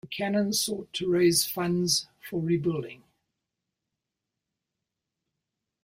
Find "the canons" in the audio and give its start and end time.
0.03-0.59